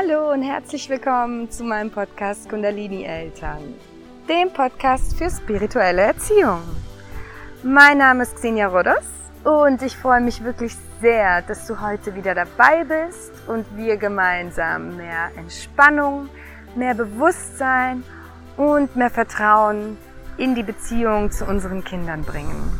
[0.00, 3.74] Hallo und herzlich willkommen zu meinem Podcast Kundalini Eltern,
[4.30, 6.62] dem Podcast für spirituelle Erziehung.
[7.62, 9.04] Mein Name ist Xenia Rodos
[9.44, 14.96] und ich freue mich wirklich sehr, dass du heute wieder dabei bist und wir gemeinsam
[14.96, 16.30] mehr Entspannung,
[16.74, 18.02] mehr Bewusstsein
[18.56, 19.98] und mehr Vertrauen
[20.38, 22.72] in die Beziehung zu unseren Kindern bringen.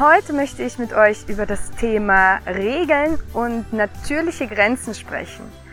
[0.00, 5.63] Heute möchte ich mit euch über das Thema Regeln und natürliche Grenzen sprechen.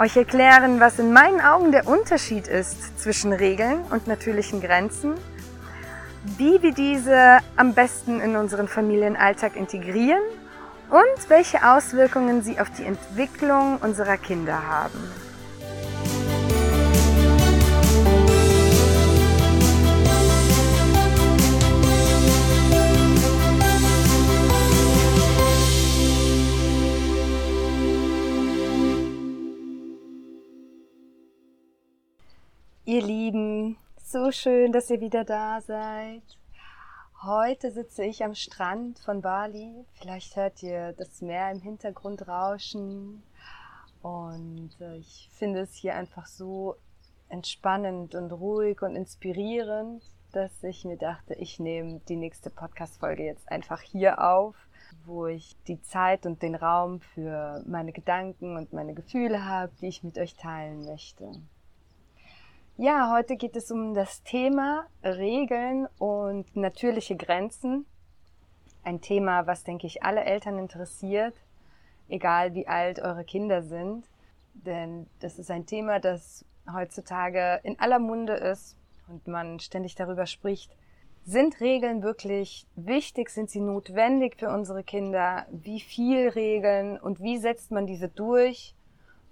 [0.00, 5.14] Euch erklären, was in meinen Augen der Unterschied ist zwischen Regeln und natürlichen Grenzen,
[6.36, 10.22] wie wir diese am besten in unseren Familienalltag integrieren
[10.88, 15.27] und welche Auswirkungen sie auf die Entwicklung unserer Kinder haben.
[32.88, 36.22] Ihr Lieben, so schön, dass ihr wieder da seid.
[37.22, 39.84] Heute sitze ich am Strand von Bali.
[40.00, 43.22] Vielleicht hört ihr das Meer im Hintergrund rauschen.
[44.00, 46.76] Und äh, ich finde es hier einfach so
[47.28, 50.02] entspannend und ruhig und inspirierend,
[50.32, 54.56] dass ich mir dachte, ich nehme die nächste Podcast-Folge jetzt einfach hier auf,
[55.04, 59.88] wo ich die Zeit und den Raum für meine Gedanken und meine Gefühle habe, die
[59.88, 61.38] ich mit euch teilen möchte.
[62.80, 67.86] Ja, heute geht es um das Thema Regeln und natürliche Grenzen.
[68.84, 71.34] Ein Thema, was, denke ich, alle Eltern interessiert,
[72.08, 74.06] egal wie alt eure Kinder sind.
[74.54, 78.76] Denn das ist ein Thema, das heutzutage in aller Munde ist
[79.08, 80.70] und man ständig darüber spricht.
[81.24, 83.30] Sind Regeln wirklich wichtig?
[83.30, 85.46] Sind sie notwendig für unsere Kinder?
[85.50, 88.76] Wie viel Regeln und wie setzt man diese durch?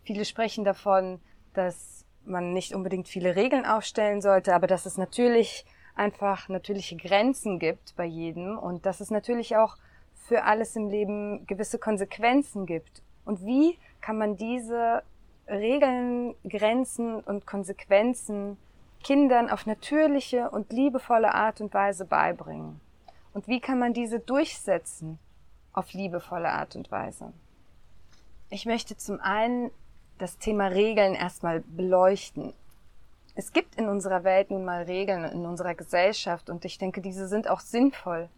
[0.03, 1.21] Viele sprechen davon,
[1.55, 1.96] dass
[2.27, 5.65] man nicht unbedingt viele Regeln aufstellen sollte, aber dass es natürlich
[5.95, 9.77] einfach natürliche Grenzen gibt bei jedem und dass es natürlich auch
[10.15, 13.03] für alles im Leben gewisse Konsequenzen gibt.
[13.25, 15.03] Und wie kann man diese
[15.49, 18.57] Regeln, Grenzen und Konsequenzen
[19.03, 22.81] Kindern auf natürliche und liebevolle Art und Weise beibringen?
[23.33, 25.19] Und wie kann man diese durchsetzen
[25.73, 27.33] auf liebevolle Art und Weise?
[28.51, 29.71] Ich möchte zum einen
[30.19, 32.53] das Thema Regeln erstmal beleuchten.
[33.35, 37.29] Es gibt in unserer Welt nun mal Regeln, in unserer Gesellschaft und ich denke, diese
[37.29, 38.29] sind auch sinnvoll.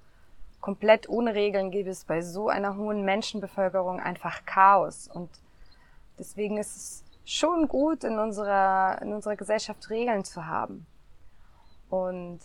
[0.60, 5.30] Komplett ohne Regeln gäbe es bei so einer hohen Menschenbevölkerung einfach Chaos und
[6.18, 10.86] deswegen ist es schon gut, in unserer, in unserer Gesellschaft Regeln zu haben.
[11.90, 12.40] Und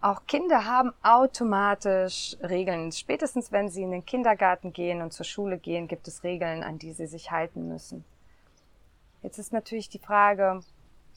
[0.00, 2.92] auch Kinder haben automatisch Regeln.
[2.92, 6.78] Spätestens wenn sie in den Kindergarten gehen und zur Schule gehen, gibt es Regeln, an
[6.78, 8.04] die sie sich halten müssen.
[9.24, 10.60] Jetzt ist natürlich die Frage,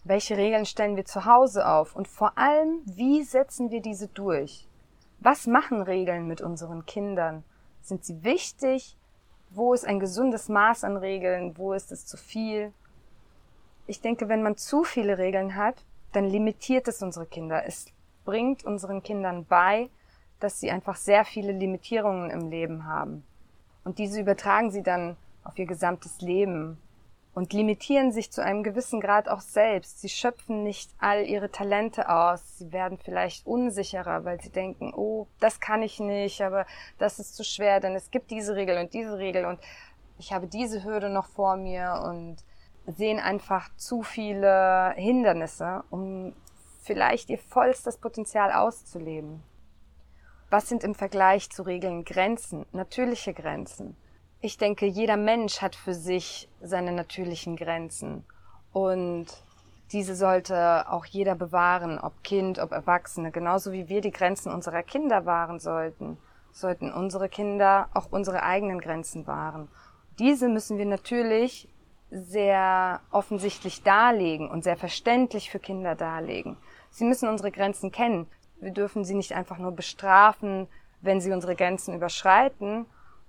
[0.06, 4.66] welche Regeln stellen wir zu Hause auf und vor allem, wie setzen wir diese durch?
[5.20, 7.44] Was machen Regeln mit unseren Kindern?
[7.82, 8.96] Sind sie wichtig?
[9.50, 11.58] Wo ist ein gesundes Maß an Regeln?
[11.58, 12.72] Wo ist es zu viel?
[13.88, 17.66] Ich denke, wenn man zu viele Regeln hat, dann limitiert es unsere Kinder.
[17.66, 17.88] Es
[18.24, 19.90] bringt unseren Kindern bei,
[20.40, 23.26] dass sie einfach sehr viele Limitierungen im Leben haben.
[23.84, 26.78] Und diese übertragen sie dann auf ihr gesamtes Leben
[27.38, 30.02] und limitieren sich zu einem gewissen Grad auch selbst.
[30.02, 32.58] Sie schöpfen nicht all ihre Talente aus.
[32.58, 36.66] Sie werden vielleicht unsicherer, weil sie denken, oh, das kann ich nicht, aber
[36.98, 39.60] das ist zu schwer, denn es gibt diese Regel und diese Regel und
[40.18, 42.38] ich habe diese Hürde noch vor mir und
[42.88, 46.34] sehen einfach zu viele Hindernisse, um
[46.82, 49.44] vielleicht ihr vollstes Potenzial auszuleben.
[50.50, 53.96] Was sind im Vergleich zu Regeln Grenzen, natürliche Grenzen?
[54.42, 58.24] Ich denke, jeder Mensch hat für sich seine natürlichen Grenzen.
[58.72, 59.28] Und
[59.92, 63.32] diese sollte auch jeder bewahren, ob Kind, ob Erwachsene.
[63.32, 66.18] Genauso wie wir die Grenzen unserer Kinder wahren sollten,
[66.52, 69.70] sollten unsere Kinder auch unsere eigenen Grenzen wahren.
[70.20, 71.68] Diese müssen wir natürlich
[72.12, 76.58] sehr offensichtlich darlegen und sehr verständlich für Kinder darlegen.
[76.90, 78.28] Sie müssen unsere Grenzen kennen.
[78.60, 80.68] Wir dürfen sie nicht einfach nur bestrafen,
[81.02, 82.86] wenn sie unsere Grenzen überschreiten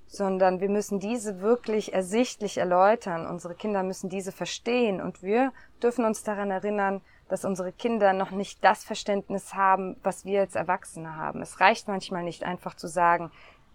[0.08, 3.26] sondern wir müssen diese wirklich ersichtlich erläutern.
[3.26, 5.52] Unsere Kinder müssen diese verstehen und wir
[5.82, 10.54] dürfen uns daran erinnern, dass unsere Kinder noch nicht das Verständnis haben, was wir als
[10.54, 11.42] Erwachsene haben.
[11.42, 13.30] Es reicht manchmal nicht einfach zu sagen,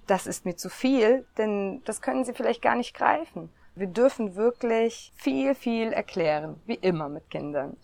[0.08, 3.50] das ist mir zu viel, denn das können sie vielleicht gar nicht greifen.
[3.76, 7.78] Wir dürfen wirklich viel, viel erklären, wie immer mit Kindern.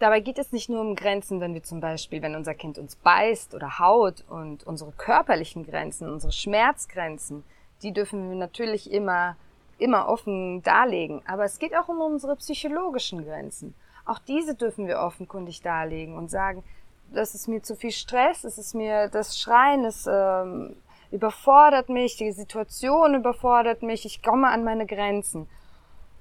[0.00, 2.96] Dabei geht es nicht nur um Grenzen, wenn wir zum Beispiel, wenn unser Kind uns
[2.96, 7.44] beißt oder haut und unsere körperlichen Grenzen, unsere Schmerzgrenzen,
[7.82, 9.36] die dürfen wir natürlich immer
[9.80, 11.22] immer offen darlegen.
[11.26, 13.74] Aber es geht auch um unsere psychologischen Grenzen.
[14.04, 16.62] Auch diese dürfen wir offenkundig darlegen und sagen,
[17.12, 20.76] das ist mir zu viel Stress, es ist mir das Schreien, es ähm,
[21.10, 25.48] überfordert mich, die Situation überfordert mich, ich komme an meine Grenzen.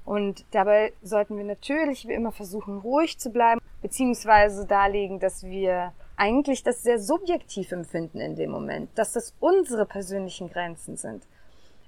[0.09, 5.94] Und dabei sollten wir natürlich wie immer versuchen, ruhig zu bleiben, beziehungsweise darlegen, dass wir
[6.17, 11.27] eigentlich das sehr subjektiv empfinden in dem Moment, dass das unsere persönlichen Grenzen sind.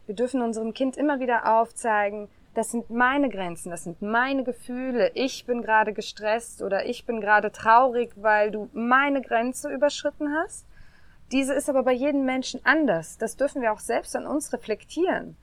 [0.05, 5.09] Wir dürfen unserem Kind immer wieder aufzeigen, das sind meine Grenzen, das sind meine Gefühle.
[5.15, 10.67] Ich bin gerade gestresst oder ich bin gerade traurig, weil du meine Grenze überschritten hast.
[11.31, 13.17] Diese ist aber bei jedem Menschen anders.
[13.17, 15.37] Das dürfen wir auch selbst an uns reflektieren.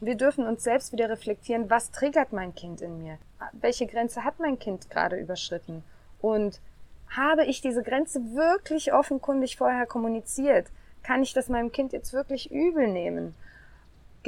[0.00, 3.18] Wir dürfen uns selbst wieder reflektieren, was triggert mein Kind in mir?
[3.52, 5.82] Welche Grenze hat mein Kind gerade überschritten?
[6.20, 6.60] Und
[7.08, 10.68] habe ich diese Grenze wirklich offenkundig vorher kommuniziert?
[11.02, 13.34] Kann ich das meinem Kind jetzt wirklich übel nehmen?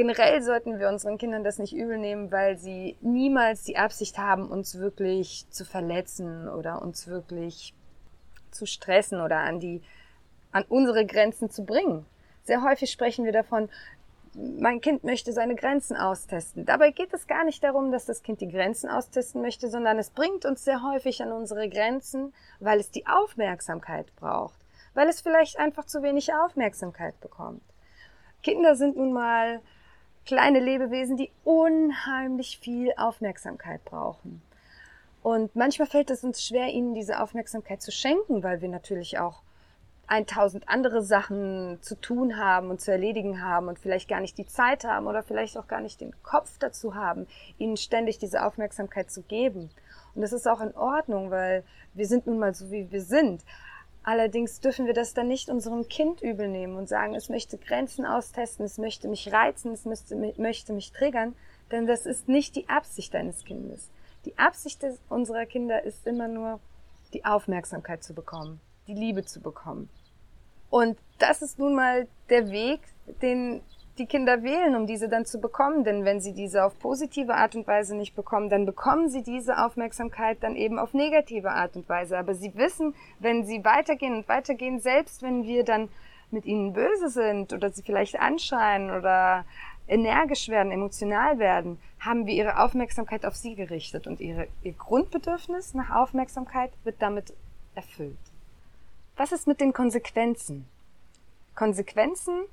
[0.00, 4.48] generell sollten wir unseren Kindern das nicht übel nehmen, weil sie niemals die Absicht haben,
[4.48, 7.74] uns wirklich zu verletzen oder uns wirklich
[8.50, 9.82] zu stressen oder an die,
[10.52, 12.06] an unsere Grenzen zu bringen.
[12.44, 13.68] Sehr häufig sprechen wir davon,
[14.34, 16.64] mein Kind möchte seine Grenzen austesten.
[16.64, 20.10] Dabei geht es gar nicht darum, dass das Kind die Grenzen austesten möchte, sondern es
[20.10, 24.58] bringt uns sehr häufig an unsere Grenzen, weil es die Aufmerksamkeit braucht,
[24.94, 27.62] weil es vielleicht einfach zu wenig Aufmerksamkeit bekommt.
[28.42, 29.60] Kinder sind nun mal
[30.24, 34.42] kleine Lebewesen, die unheimlich viel Aufmerksamkeit brauchen.
[35.22, 39.42] Und manchmal fällt es uns schwer, ihnen diese Aufmerksamkeit zu schenken, weil wir natürlich auch
[40.10, 44.46] 1000 andere Sachen zu tun haben und zu erledigen haben und vielleicht gar nicht die
[44.46, 47.28] Zeit haben oder vielleicht auch gar nicht den Kopf dazu haben,
[47.58, 49.70] ihnen ständig diese Aufmerksamkeit zu geben.
[50.14, 51.62] Und das ist auch in Ordnung, weil
[51.94, 53.44] wir sind nun mal so, wie wir sind.
[54.02, 58.04] Allerdings dürfen wir das dann nicht unserem Kind übel nehmen und sagen, es möchte Grenzen
[58.04, 61.36] austesten, es möchte mich reizen, es möchte, möchte mich triggern,
[61.70, 63.90] denn das ist nicht die Absicht deines Kindes.
[64.24, 66.58] Die Absicht unserer Kinder ist immer nur,
[67.12, 69.88] die Aufmerksamkeit zu bekommen, die Liebe zu bekommen.
[70.70, 72.80] Und das ist nun mal der Weg,
[73.22, 73.60] den
[73.98, 75.84] die Kinder wählen, um diese dann zu bekommen.
[75.84, 79.58] Denn wenn sie diese auf positive Art und Weise nicht bekommen, dann bekommen sie diese
[79.64, 82.16] Aufmerksamkeit dann eben auf negative Art und Weise.
[82.16, 85.88] Aber sie wissen, wenn sie weitergehen und weitergehen, selbst wenn wir dann
[86.30, 89.44] mit ihnen böse sind oder sie vielleicht anschreien oder
[89.88, 95.74] energisch werden, emotional werden, haben wir ihre Aufmerksamkeit auf sie gerichtet und ihre, ihr Grundbedürfnis
[95.74, 97.34] nach Aufmerksamkeit wird damit
[97.74, 98.29] erfüllt.
[99.20, 100.66] Was ist mit den Konsequenzen?
[101.54, 102.46] Konsequenzen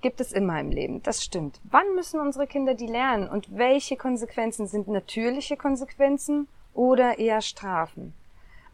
[0.00, 1.02] gibt es immer im Leben.
[1.02, 1.60] Das stimmt.
[1.64, 8.14] Wann müssen unsere Kinder die lernen und welche Konsequenzen sind natürliche Konsequenzen oder eher Strafen?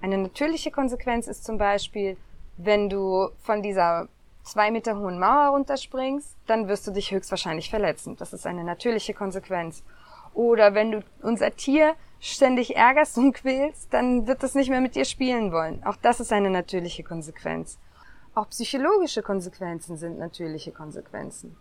[0.00, 2.17] Eine natürliche Konsequenz ist zum Beispiel,
[2.58, 4.06] wenn du von dieser
[4.44, 8.14] zwei Meter hohen Mauer runterspringst, dann wirst du dich höchstwahrscheinlich verletzen.
[8.17, 9.82] Das ist eine natürliche Konsequenz.
[10.32, 14.95] Oder wenn du unser Tier ständig ärgerst und quälst, dann wird es nicht mehr mit
[14.95, 15.83] dir spielen wollen.
[15.85, 17.79] Auch das ist eine natürliche Konsequenz.
[18.35, 21.57] Auch psychologische Konsequenzen sind natürliche Konsequenzen.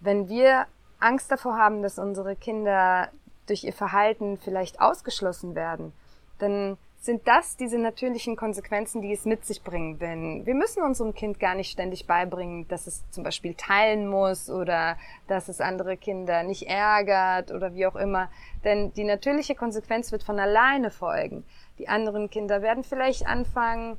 [0.00, 0.66] Wenn wir
[1.00, 3.10] Angst davor haben, dass unsere Kinder
[3.46, 5.92] durch ihr Verhalten vielleicht ausgeschlossen werden,
[6.38, 9.98] dann sind das diese natürlichen Konsequenzen, die es mit sich bringen.
[9.98, 14.48] Denn wir müssen unserem Kind gar nicht ständig beibringen, dass es zum Beispiel teilen muss
[14.48, 14.96] oder
[15.28, 18.30] dass es andere Kinder nicht ärgert oder wie auch immer.
[18.64, 21.44] Denn die natürliche Konsequenz wird von alleine folgen.
[21.78, 23.98] Die anderen Kinder werden vielleicht anfangen,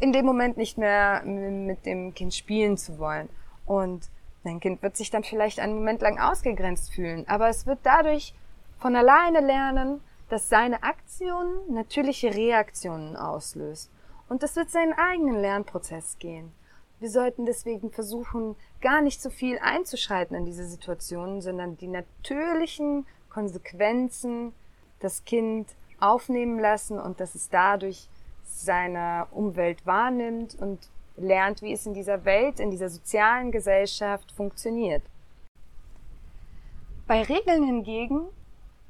[0.00, 3.28] in dem Moment nicht mehr mit dem Kind spielen zu wollen.
[3.66, 4.08] Und
[4.44, 7.28] dein Kind wird sich dann vielleicht einen Moment lang ausgegrenzt fühlen.
[7.28, 8.32] Aber es wird dadurch
[8.78, 13.90] von alleine lernen, dass seine Aktion natürliche Reaktionen auslöst.
[14.28, 16.52] Und das wird seinen eigenen Lernprozess gehen.
[16.98, 23.06] Wir sollten deswegen versuchen, gar nicht so viel einzuschreiten in diese Situationen, sondern die natürlichen
[23.28, 24.54] Konsequenzen
[25.00, 25.68] das Kind
[26.00, 28.08] aufnehmen lassen und dass es dadurch
[28.44, 35.02] seine Umwelt wahrnimmt und lernt, wie es in dieser Welt, in dieser sozialen Gesellschaft funktioniert.
[37.06, 38.26] Bei Regeln hingegen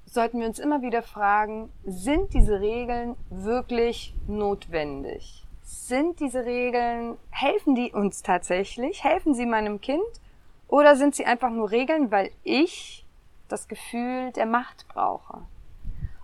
[0.06, 5.44] sollten wir uns immer wieder fragen, sind diese Regeln wirklich notwendig?
[5.62, 9.04] Sind diese Regeln, helfen die uns tatsächlich?
[9.04, 10.04] Helfen sie meinem Kind?
[10.68, 13.04] Oder sind sie einfach nur Regeln, weil ich
[13.48, 15.42] das Gefühl der Macht brauche?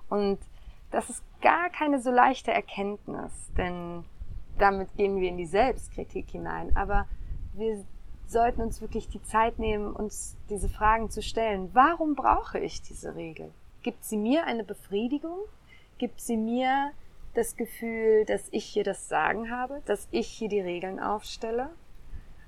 [0.09, 0.39] Und
[0.91, 4.05] das ist gar keine so leichte Erkenntnis, denn
[4.59, 6.77] damit gehen wir in die Selbstkritik hinein.
[6.77, 7.07] Aber
[7.55, 7.85] wir
[8.27, 11.71] sollten uns wirklich die Zeit nehmen, uns diese Fragen zu stellen.
[11.73, 13.53] Warum brauche ich diese Regel?
[13.83, 15.39] Gibt sie mir eine Befriedigung?
[15.99, 16.93] Gibt sie mir
[17.35, 21.71] das Gefühl, dass ich hier das Sagen habe, dass ich hier die Regeln aufstelle?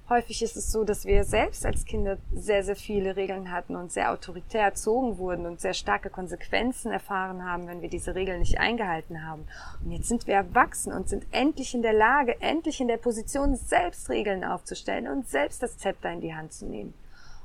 [0.09, 3.91] Häufig ist es so, dass wir selbst als Kinder sehr, sehr viele Regeln hatten und
[3.91, 8.61] sehr autoritär erzogen wurden und sehr starke Konsequenzen erfahren haben, wenn wir diese Regeln nicht
[8.61, 9.47] eingehalten haben.
[9.83, 13.57] Und jetzt sind wir erwachsen und sind endlich in der Lage, endlich in der Position,
[13.57, 16.93] selbst Regeln aufzustellen und selbst das Zepter in die Hand zu nehmen.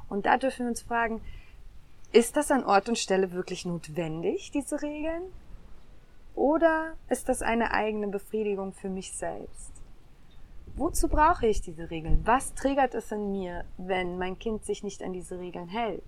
[0.09, 1.21] Und da dürfen wir uns fragen,
[2.11, 5.23] ist das an Ort und Stelle wirklich notwendig, diese Regeln?
[6.35, 9.71] Oder ist das eine eigene Befriedigung für mich selbst?
[10.75, 12.21] Wozu brauche ich diese Regeln?
[12.23, 16.03] Was triggert es in mir, wenn mein Kind sich nicht an diese Regeln hält?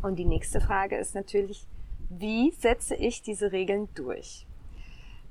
[0.00, 1.66] Und die nächste Frage ist natürlich,
[2.08, 4.46] wie setze ich diese Regeln durch?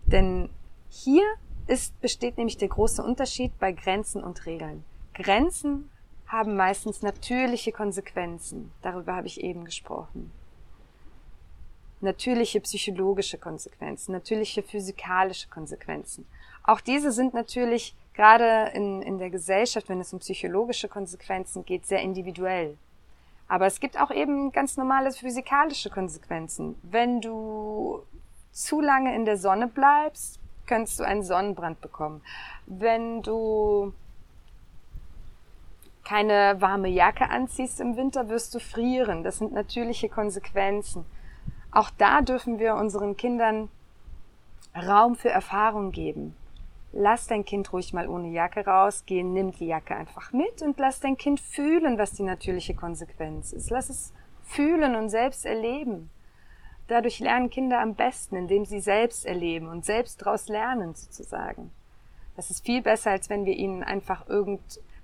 [0.05, 0.49] Denn
[0.89, 1.23] hier
[1.67, 4.83] ist, besteht nämlich der große Unterschied bei Grenzen und Regeln.
[5.13, 5.89] Grenzen
[6.31, 8.71] haben meistens natürliche Konsequenzen.
[8.81, 10.31] Darüber habe ich eben gesprochen.
[11.99, 16.25] Natürliche psychologische Konsequenzen, natürliche physikalische Konsequenzen.
[16.63, 21.85] Auch diese sind natürlich gerade in, in der Gesellschaft, wenn es um psychologische Konsequenzen geht,
[21.85, 22.77] sehr individuell.
[23.47, 26.75] Aber es gibt auch eben ganz normale physikalische Konsequenzen.
[26.83, 28.01] Wenn du
[28.51, 32.21] zu lange in der Sonne bleibst, könntest du einen Sonnenbrand bekommen.
[32.65, 33.93] Wenn du
[36.11, 39.23] keine warme Jacke anziehst im Winter, wirst du frieren.
[39.23, 41.05] Das sind natürliche Konsequenzen.
[41.71, 43.69] Auch da dürfen wir unseren Kindern
[44.75, 46.35] Raum für Erfahrung geben.
[46.91, 50.99] Lass dein Kind ruhig mal ohne Jacke rausgehen, nimm die Jacke einfach mit und lass
[50.99, 53.69] dein Kind fühlen, was die natürliche Konsequenz ist.
[53.69, 54.11] Lass es
[54.43, 56.09] fühlen und selbst erleben.
[56.89, 61.71] Dadurch lernen Kinder am besten, indem sie selbst erleben und selbst daraus lernen, sozusagen.
[62.35, 64.27] Das ist viel besser, als wenn wir ihnen einfach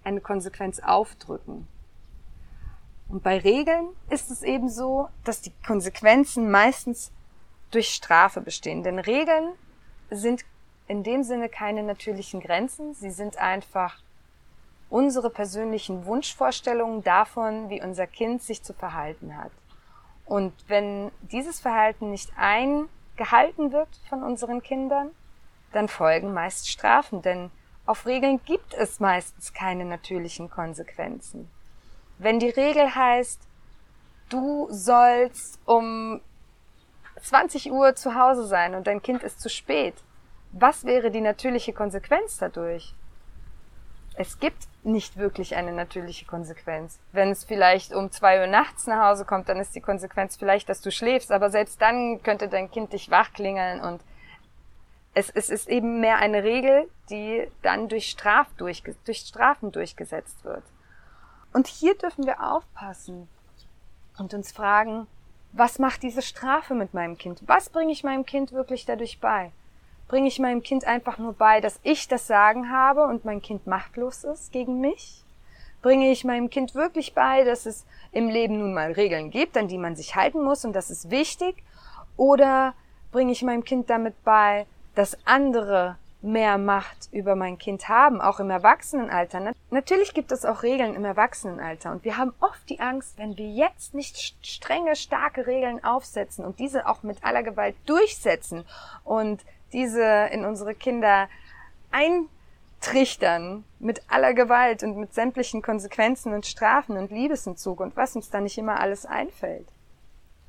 [0.08, 1.68] irgendeine Konsequenz aufdrücken.
[3.10, 7.12] Und bei Regeln ist es eben so, dass die Konsequenzen meistens
[7.72, 8.84] durch Strafe bestehen.
[8.84, 9.54] Denn Regeln
[10.10, 10.46] sind
[10.88, 12.94] in dem Sinne keine natürlichen Grenzen.
[12.94, 14.02] Sie sind einfach
[14.90, 19.52] unsere persönlichen Wunschvorstellungen davon, wie unser Kind sich zu verhalten hat.
[20.26, 25.12] Und wenn dieses Verhalten nicht eingehalten wird von unseren Kindern,
[25.74, 27.52] dann folgen meist Strafen, denn
[27.88, 31.50] auf Regeln gibt es meistens keine natürlichen Konsequenzen.
[32.20, 33.42] Wenn die Regel heißt,
[34.30, 36.22] du sollst um
[37.22, 39.96] 20 Uhr zu Hause sein und dein Kind ist zu spät,
[40.52, 42.94] was wäre die natürliche Konsequenz dadurch?
[44.16, 47.00] Es gibt nicht wirklich eine natürliche Konsequenz.
[47.12, 50.70] Wenn es vielleicht um zwei Uhr nachts nach Hause kommt, dann ist die Konsequenz vielleicht,
[50.70, 54.02] dass du schläfst, aber selbst dann könnte dein Kind dich wachklingeln und
[55.18, 60.46] es, es ist eben mehr eine Regel, die dann durch, Straf durch, durch Strafen durchgesetzt
[60.46, 60.64] wird.
[61.54, 63.28] Und hier dürfen wir aufpassen
[64.20, 65.08] und uns fragen,
[65.54, 67.42] was macht diese Strafe mit meinem Kind?
[67.48, 69.52] Was bringe ich meinem Kind wirklich dadurch bei?
[70.08, 73.66] Bringe ich meinem Kind einfach nur bei, dass ich das Sagen habe und mein Kind
[73.66, 75.24] machtlos ist gegen mich?
[75.82, 79.68] Bringe ich meinem Kind wirklich bei, dass es im Leben nun mal Regeln gibt, an
[79.68, 81.64] die man sich halten muss und das ist wichtig?
[82.18, 82.76] Oder
[83.12, 88.40] bringe ich meinem Kind damit bei, dass andere mehr Macht über mein Kind haben, auch
[88.40, 89.54] im Erwachsenenalter.
[89.70, 93.48] Natürlich gibt es auch Regeln im Erwachsenenalter und wir haben oft die Angst, wenn wir
[93.48, 98.66] jetzt nicht strenge, starke Regeln aufsetzen und diese auch mit aller Gewalt durchsetzen
[99.04, 101.30] und diese in unsere Kinder
[101.92, 108.32] eintrichtern mit aller Gewalt und mit sämtlichen Konsequenzen und Strafen und Liebesentzug und was uns
[108.32, 109.68] da nicht immer alles einfällt,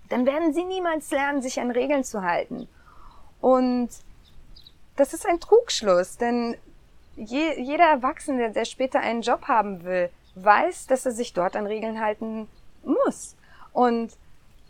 [0.08, 2.66] dann werden sie niemals lernen, sich an Regeln zu halten.
[3.40, 3.90] Und
[4.98, 6.56] das ist ein Trugschluss, denn
[7.16, 11.66] je, jeder Erwachsene, der später einen Job haben will, weiß, dass er sich dort an
[11.66, 12.48] Regeln halten
[12.84, 13.36] muss.
[13.72, 14.12] Und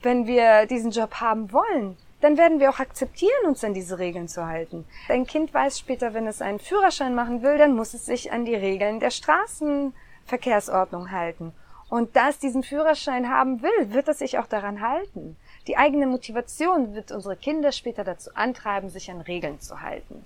[0.02, 4.28] wenn wir diesen Job haben wollen, dann werden wir auch akzeptieren, uns an diese Regeln
[4.28, 4.84] zu halten.
[5.08, 8.44] Ein Kind weiß später, wenn es einen Führerschein machen will, dann muss es sich an
[8.44, 11.52] die Regeln der Straßenverkehrsordnung halten.
[11.88, 15.36] Und da es diesen Führerschein haben will, wird es sich auch daran halten.
[15.68, 20.24] Die eigene Motivation wird unsere Kinder später dazu antreiben, sich an Regeln zu halten.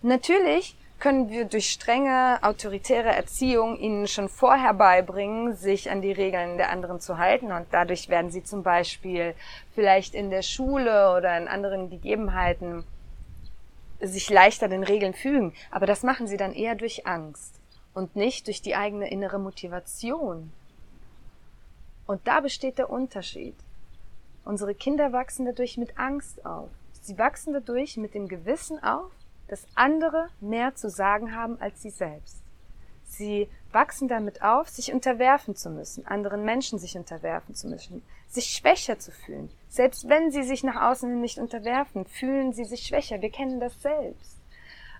[0.00, 6.56] Natürlich können wir durch strenge autoritäre Erziehung ihnen schon vorher beibringen, sich an die Regeln
[6.56, 9.34] der anderen zu halten und dadurch werden sie zum Beispiel
[9.74, 12.84] vielleicht in der Schule oder in anderen Gegebenheiten
[14.00, 15.52] sich leichter den Regeln fügen.
[15.72, 17.60] Aber das machen sie dann eher durch Angst
[17.92, 20.52] und nicht durch die eigene innere Motivation.
[22.06, 23.56] Und da besteht der Unterschied.
[24.44, 26.68] Unsere Kinder wachsen dadurch mit Angst auf.
[27.02, 29.10] Sie wachsen dadurch mit dem Gewissen auf,
[29.48, 32.42] dass andere mehr zu sagen haben als sie selbst.
[33.06, 38.46] Sie wachsen damit auf, sich unterwerfen zu müssen, anderen Menschen sich unterwerfen zu müssen, sich
[38.46, 39.50] schwächer zu fühlen.
[39.68, 43.20] Selbst wenn sie sich nach außen hin nicht unterwerfen, fühlen sie sich schwächer.
[43.20, 44.38] Wir kennen das selbst.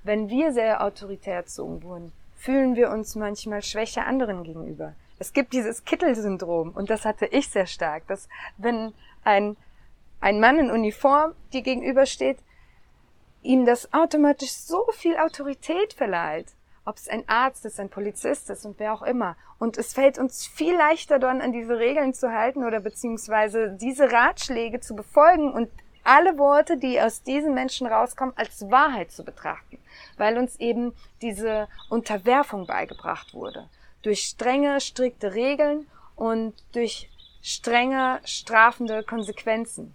[0.03, 4.95] Wenn wir sehr autoritär erzogen wurden, fühlen wir uns manchmal schwächer anderen gegenüber.
[5.19, 8.93] Es gibt dieses Kittelsyndrom und das hatte ich sehr stark, dass wenn
[9.25, 9.57] ein,
[10.21, 12.38] ein Mann in Uniform dir gegenübersteht,
[13.43, 16.52] ihm das automatisch so viel Autorität verleiht.
[16.87, 19.37] Ob es ein Arzt ist, ein Polizist ist und wer auch immer.
[19.59, 24.12] Und es fällt uns viel leichter dann an diese Regeln zu halten oder beziehungsweise diese
[24.12, 25.71] Ratschläge zu befolgen und
[26.04, 29.78] alle Worte, die aus diesen Menschen rauskommen, als Wahrheit zu betrachten,
[30.19, 33.71] weil uns eben diese Unterwerfung beigebracht wurde.
[34.02, 37.09] Durch strenge, strikte Regeln und durch
[37.45, 39.95] strenge, strafende Konsequenzen.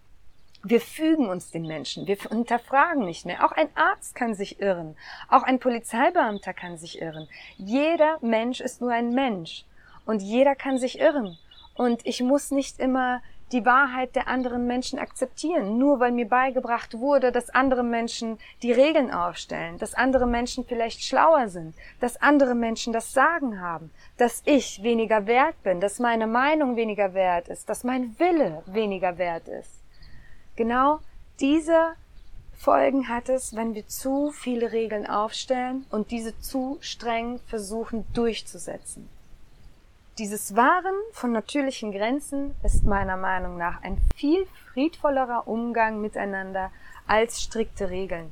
[0.63, 3.43] Wir fügen uns den Menschen, wir hinterfragen nicht mehr.
[3.43, 4.95] Auch ein Arzt kann sich irren,
[5.29, 7.27] auch ein Polizeibeamter kann sich irren.
[7.57, 9.65] Jeder Mensch ist nur ein Mensch
[10.05, 11.39] und jeder kann sich irren.
[11.73, 16.97] Und ich muss nicht immer die Wahrheit der anderen Menschen akzeptieren, nur weil mir beigebracht
[16.97, 22.55] wurde, dass andere Menschen die Regeln aufstellen, dass andere Menschen vielleicht schlauer sind, dass andere
[22.55, 27.69] Menschen das Sagen haben, dass ich weniger wert bin, dass meine Meinung weniger wert ist,
[27.69, 29.81] dass mein Wille weniger wert ist.
[30.55, 30.99] Genau
[31.39, 31.93] diese
[32.59, 39.09] Folgen hat es, wenn wir zu viele Regeln aufstellen und diese zu streng versuchen durchzusetzen.
[40.19, 46.71] Dieses Wahren von natürlichen Grenzen ist meiner Meinung nach ein viel friedvollerer Umgang miteinander
[47.07, 48.29] als strikte Regeln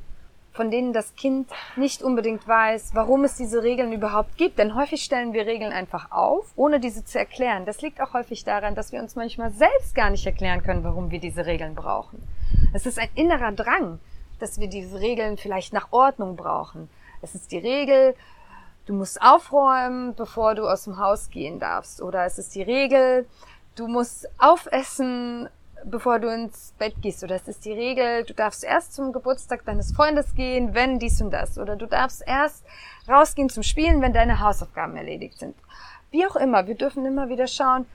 [0.52, 4.58] von denen das Kind nicht unbedingt weiß, warum es diese Regeln überhaupt gibt.
[4.58, 7.68] Denn häufig stellen wir Regeln einfach auf, ohne diese zu erklären.
[7.68, 11.12] Das liegt auch häufig daran, dass wir uns manchmal selbst gar nicht erklären können, warum
[11.12, 12.28] wir diese Regeln brauchen.
[12.74, 14.00] Es ist ein innerer Drang,
[14.40, 16.90] dass wir diese Regeln vielleicht nach Ordnung brauchen.
[17.22, 18.16] Es ist die Regel,
[18.88, 22.02] du musst aufräumen, bevor du aus dem Haus gehen darfst.
[22.02, 23.28] Oder es ist die Regel,
[23.76, 25.50] du musst aufessen,
[25.84, 27.24] bevor du ins Bett gehst.
[27.24, 31.22] Oder es ist die Regel, du darfst erst zum Geburtstag deines Freundes gehen, wenn dies
[31.22, 31.58] und das.
[31.58, 32.66] Oder du darfst erst
[33.08, 35.56] rausgehen zum Spielen, wenn deine Hausaufgaben erledigt sind.
[36.10, 37.86] Wie auch immer, wir dürfen immer wieder schauen,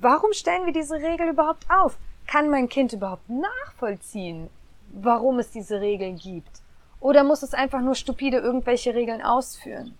[0.00, 1.96] warum stellen wir diese Regel überhaupt auf?
[2.26, 4.50] Kann mein Kind überhaupt nachvollziehen,
[4.92, 6.60] warum es diese Regeln gibt?
[6.98, 9.96] Oder muss es einfach nur stupide irgendwelche Regeln ausführen?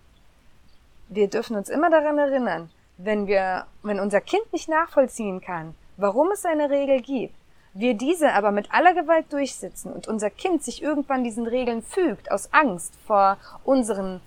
[1.13, 6.31] Wir dürfen uns immer daran erinnern, wenn wir, wenn unser Kind nicht nachvollziehen kann, warum
[6.31, 7.35] es eine Regel gibt,
[7.73, 12.31] wir diese aber mit aller Gewalt durchsetzen und unser Kind sich irgendwann diesen Regeln fügt,
[12.31, 14.21] aus Angst vor unseren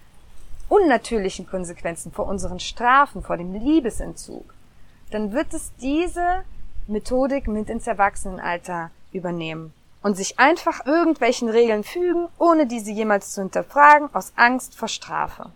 [0.68, 4.52] unnatürlichen Konsequenzen, vor unseren Strafen, vor dem Liebesentzug,
[5.10, 6.44] dann wird es diese
[6.86, 13.40] Methodik mit ins Erwachsenenalter übernehmen und sich einfach irgendwelchen Regeln fügen, ohne diese jemals zu
[13.40, 15.50] hinterfragen, aus Angst vor Strafe.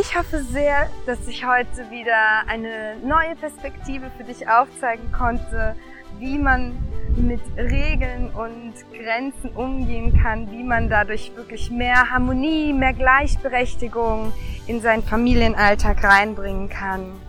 [0.00, 5.74] Ich hoffe sehr, dass ich heute wieder eine neue Perspektive für dich aufzeigen konnte,
[6.20, 6.78] wie man
[7.16, 14.32] mit Regeln und Grenzen umgehen kann, wie man dadurch wirklich mehr Harmonie, mehr Gleichberechtigung
[14.68, 17.20] in seinen Familienalltag reinbringen kann.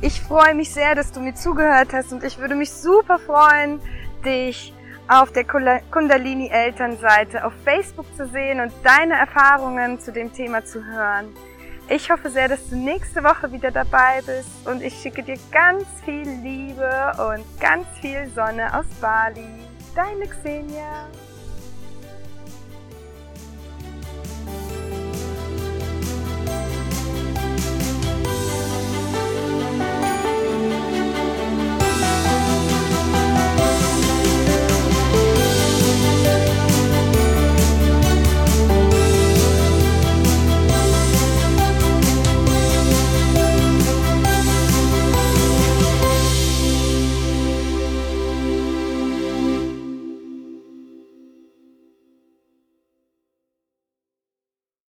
[0.00, 3.80] Ich freue mich sehr, dass du mir zugehört hast und ich würde mich super freuen,
[4.24, 4.72] dich
[5.08, 10.84] auf der Kundalini Elternseite auf Facebook zu sehen und deine Erfahrungen zu dem Thema zu
[10.84, 11.34] hören.
[11.90, 15.84] Ich hoffe sehr, dass du nächste Woche wieder dabei bist und ich schicke dir ganz
[16.04, 19.64] viel Liebe und ganz viel Sonne aus Bali.
[19.94, 21.08] Deine Xenia.